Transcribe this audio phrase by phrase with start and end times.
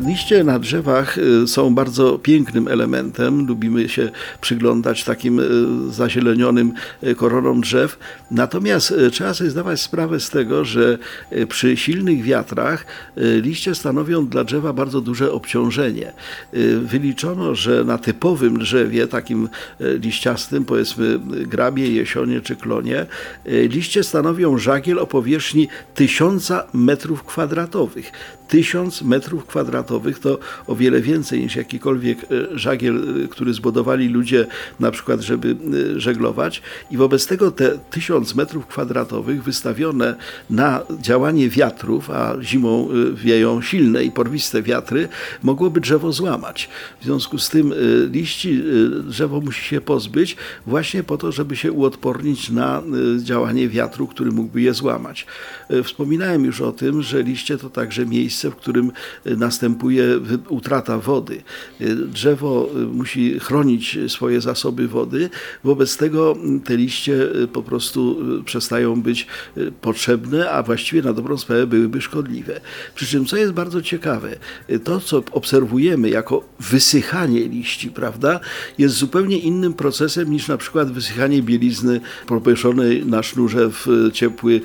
[0.00, 3.46] Liście na drzewach y, są bardzo pięknym elementem.
[3.46, 6.72] Lubimy się przyglądać takim y, zazielenionym
[7.02, 7.98] y, koronom drzew.
[8.30, 10.98] Natomiast trzeba sobie zdawać sprawę z tego, że
[11.48, 12.86] przy silnych wiatrach
[13.16, 16.12] liście stanowią dla drzewa bardzo duże obciążenie.
[16.82, 19.48] Wyliczono, że na typowym drzewie, takim
[19.80, 23.06] liściastym, powiedzmy grabie, jesionie czy klonie,
[23.46, 28.12] liście stanowią żagiel o powierzchni tysiąca metrów kwadratowych.
[28.48, 34.46] Tysiąc metrów kwadratowych to o wiele więcej niż jakikolwiek e, żagiel, e, który zbudowali ludzie
[34.80, 35.56] na przykład, żeby
[35.96, 40.14] e, żeglować i wobec tego te tysiąc metrów kwadratowych wystawione
[40.50, 45.08] na działanie wiatrów, a zimą wieją silne i porwiste wiatry,
[45.42, 46.68] mogłoby drzewo złamać.
[47.00, 47.74] W związku z tym
[48.10, 48.62] liści
[49.04, 52.82] drzewo musi się pozbyć właśnie po to, żeby się uodpornić na
[53.18, 55.26] działanie wiatru, który mógłby je złamać.
[55.84, 58.92] Wspominałem już o tym, że liście to także miejsce, w którym
[59.26, 59.36] y,
[59.72, 60.04] następuje
[60.48, 61.42] utrata wody.
[61.80, 65.30] Y, drzewo y, musi chronić swoje zasoby wody,
[65.64, 69.26] wobec tego mm, te liście po prostu przestają być
[69.80, 72.60] potrzebne, a właściwie na dobrą sprawę byłyby szkodliwe.
[72.94, 74.36] Przy czym, co jest bardzo ciekawe,
[74.84, 78.40] to co obserwujemy jako wysychanie liści, prawda,
[78.78, 84.60] jest zupełnie innym procesem niż na przykład wysychanie bielizny propieszonej na sznurze w ciepły,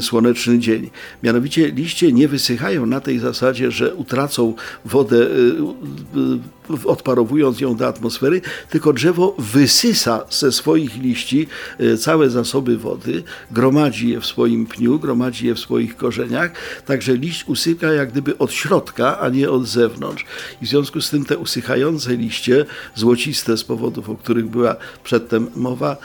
[0.00, 0.90] słoneczny dzień.
[1.22, 4.45] Mianowicie liście nie wysychają na tej zasadzie, że utracą
[4.84, 5.62] wodę, y,
[6.18, 6.40] y,
[6.84, 11.46] odparowując ją do atmosfery, tylko drzewo wysysa ze swoich liści
[11.98, 16.52] całe zasoby wody, gromadzi je w swoim pniu, gromadzi je w swoich korzeniach,
[16.86, 20.24] także liść usyka jak gdyby od środka, a nie od zewnątrz.
[20.62, 25.50] I w związku z tym te usychające liście, złociste z powodów, o których była przedtem
[25.56, 25.96] mowa,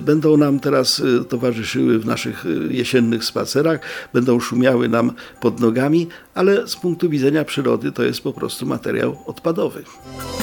[0.00, 3.80] będą nam teraz towarzyszyły w naszych jesiennych spacerach,
[4.12, 9.18] będą szumiały nam pod nogami, ale z punktu widzenia przyrody to jest po prostu materiał
[9.26, 9.84] odpadowy.
[10.16, 10.37] Bye.